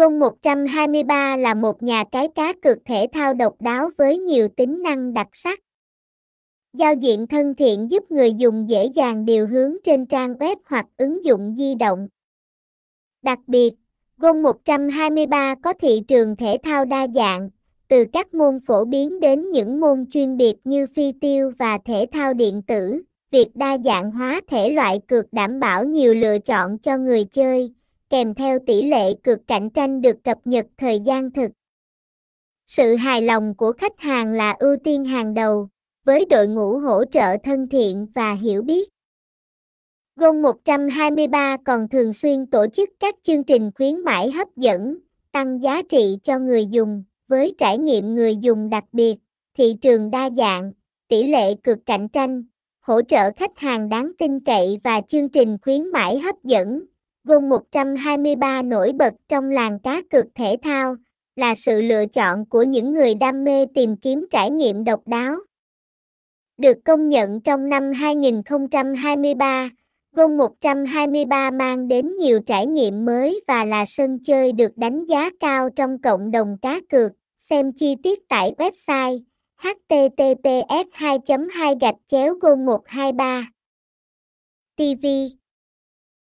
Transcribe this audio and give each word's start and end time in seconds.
Gôn 0.00 0.18
123 0.18 1.36
là 1.36 1.54
một 1.54 1.82
nhà 1.82 2.04
cái 2.12 2.28
cá 2.28 2.52
cược 2.62 2.78
thể 2.84 3.06
thao 3.12 3.34
độc 3.34 3.54
đáo 3.60 3.90
với 3.98 4.18
nhiều 4.18 4.48
tính 4.48 4.82
năng 4.82 5.14
đặc 5.14 5.28
sắc. 5.32 5.60
Giao 6.72 6.94
diện 6.94 7.26
thân 7.26 7.54
thiện 7.54 7.90
giúp 7.90 8.10
người 8.10 8.34
dùng 8.34 8.70
dễ 8.70 8.84
dàng 8.94 9.24
điều 9.24 9.46
hướng 9.46 9.76
trên 9.84 10.06
trang 10.06 10.34
web 10.34 10.56
hoặc 10.64 10.86
ứng 10.96 11.24
dụng 11.24 11.54
di 11.58 11.74
động. 11.74 12.08
Đặc 13.22 13.38
biệt, 13.46 13.74
Gôn 14.18 14.42
123 14.42 15.54
có 15.62 15.72
thị 15.72 16.02
trường 16.08 16.36
thể 16.36 16.58
thao 16.62 16.84
đa 16.84 17.06
dạng, 17.14 17.50
từ 17.88 18.04
các 18.12 18.34
môn 18.34 18.60
phổ 18.66 18.84
biến 18.84 19.20
đến 19.20 19.50
những 19.50 19.80
môn 19.80 20.06
chuyên 20.10 20.36
biệt 20.36 20.54
như 20.64 20.86
phi 20.86 21.12
tiêu 21.20 21.52
và 21.58 21.78
thể 21.84 22.06
thao 22.12 22.34
điện 22.34 22.62
tử. 22.62 23.02
Việc 23.30 23.48
đa 23.54 23.78
dạng 23.78 24.10
hóa 24.10 24.40
thể 24.48 24.70
loại 24.70 25.00
cược 25.08 25.32
đảm 25.32 25.60
bảo 25.60 25.84
nhiều 25.84 26.14
lựa 26.14 26.38
chọn 26.38 26.78
cho 26.78 26.98
người 26.98 27.24
chơi, 27.24 27.72
kèm 28.10 28.34
theo 28.34 28.58
tỷ 28.66 28.82
lệ 28.82 29.14
cược 29.22 29.38
cạnh 29.46 29.70
tranh 29.70 30.00
được 30.00 30.24
cập 30.24 30.38
nhật 30.44 30.66
thời 30.78 31.00
gian 31.00 31.30
thực. 31.32 31.50
Sự 32.66 32.96
hài 32.96 33.22
lòng 33.22 33.54
của 33.56 33.72
khách 33.72 34.00
hàng 34.00 34.32
là 34.32 34.56
ưu 34.58 34.76
tiên 34.84 35.04
hàng 35.04 35.34
đầu, 35.34 35.68
với 36.04 36.24
đội 36.24 36.46
ngũ 36.46 36.78
hỗ 36.78 37.04
trợ 37.04 37.36
thân 37.44 37.68
thiện 37.68 38.06
và 38.14 38.32
hiểu 38.32 38.62
biết. 38.62 38.88
Gôn 40.16 40.42
123 40.42 41.56
còn 41.64 41.88
thường 41.88 42.12
xuyên 42.12 42.46
tổ 42.46 42.66
chức 42.66 42.88
các 43.00 43.14
chương 43.22 43.44
trình 43.44 43.70
khuyến 43.74 44.00
mãi 44.04 44.30
hấp 44.30 44.48
dẫn, 44.56 44.98
tăng 45.32 45.62
giá 45.62 45.82
trị 45.82 46.16
cho 46.22 46.38
người 46.38 46.66
dùng, 46.66 47.04
với 47.28 47.54
trải 47.58 47.78
nghiệm 47.78 48.14
người 48.14 48.36
dùng 48.36 48.70
đặc 48.70 48.84
biệt, 48.92 49.16
thị 49.58 49.74
trường 49.80 50.10
đa 50.10 50.30
dạng, 50.36 50.72
tỷ 51.08 51.22
lệ 51.22 51.54
cực 51.54 51.78
cạnh 51.86 52.08
tranh, 52.08 52.44
hỗ 52.80 53.02
trợ 53.02 53.30
khách 53.36 53.58
hàng 53.58 53.88
đáng 53.88 54.12
tin 54.18 54.40
cậy 54.40 54.80
và 54.84 55.00
chương 55.00 55.28
trình 55.28 55.56
khuyến 55.62 55.86
mãi 55.86 56.18
hấp 56.18 56.44
dẫn. 56.44 56.84
Vâng, 57.24 57.40
gôn 57.40 57.48
123 57.48 58.62
nổi 58.62 58.92
bật 58.92 59.14
trong 59.28 59.50
làng 59.50 59.78
cá 59.78 60.02
cược 60.10 60.26
thể 60.34 60.56
thao, 60.62 60.96
là 61.36 61.54
sự 61.54 61.80
lựa 61.80 62.06
chọn 62.06 62.46
của 62.46 62.62
những 62.62 62.92
người 62.92 63.14
đam 63.14 63.44
mê 63.44 63.66
tìm 63.74 63.96
kiếm 63.96 64.26
trải 64.30 64.50
nghiệm 64.50 64.84
độc 64.84 65.08
đáo. 65.08 65.36
Được 66.58 66.76
công 66.84 67.08
nhận 67.08 67.40
trong 67.40 67.68
năm 67.68 67.92
2023, 67.92 69.70
Gôn 70.12 70.36
123 70.36 71.50
mang 71.50 71.88
đến 71.88 72.16
nhiều 72.16 72.40
trải 72.46 72.66
nghiệm 72.66 73.04
mới 73.04 73.40
và 73.48 73.64
là 73.64 73.84
sân 73.86 74.18
chơi 74.24 74.52
được 74.52 74.76
đánh 74.76 75.04
giá 75.04 75.30
cao 75.40 75.70
trong 75.70 75.98
cộng 76.02 76.30
đồng 76.30 76.56
cá 76.62 76.80
cược. 76.88 77.12
Xem 77.38 77.72
chi 77.72 77.94
tiết 78.02 78.28
tại 78.28 78.54
website 78.58 79.20
https 79.56 80.88
2 80.92 81.18
2 81.54 81.74
gạch 81.80 81.94
chéo 82.06 82.34
gôn 82.34 82.66
123 82.66 83.50
TV 84.76 85.06